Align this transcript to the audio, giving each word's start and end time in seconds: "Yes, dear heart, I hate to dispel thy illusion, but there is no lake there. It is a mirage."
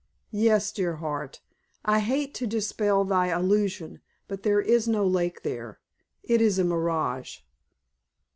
"Yes, 0.31 0.71
dear 0.71 0.95
heart, 0.95 1.41
I 1.85 1.99
hate 1.99 2.33
to 2.33 2.47
dispel 2.47 3.03
thy 3.05 3.27
illusion, 3.27 4.01
but 4.27 4.41
there 4.41 4.59
is 4.59 4.87
no 4.87 5.05
lake 5.05 5.43
there. 5.43 5.79
It 6.23 6.41
is 6.41 6.57
a 6.57 6.63
mirage." 6.63 7.41